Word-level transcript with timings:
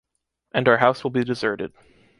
And 0.55 0.67
our 0.67 0.77
house 0.77 1.03
will 1.03 1.11
be 1.11 1.23
deserted. 1.23 1.73